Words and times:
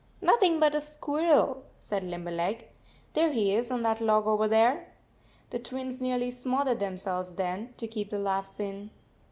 "Nothing 0.19 0.59
but 0.59 0.73
a 0.73 0.81
squirrel," 0.81 1.61
said 1.77 2.03
Limber 2.03 2.31
leg. 2.31 2.67
"There 3.13 3.31
he 3.31 3.53
is 3.53 3.69
on 3.69 3.83
that 3.83 4.01
log 4.01 4.25
over 4.25 4.47
there." 4.47 4.87
The 5.51 5.59
Twins 5.59 6.01
nearly 6.01 6.31
smothered 6.31 6.79
themselves 6.79 7.35
then, 7.35 7.75
to 7.77 7.85
keep 7.85 8.09
the 8.09 8.17
laughs 8.17 8.59
in. 8.59 8.89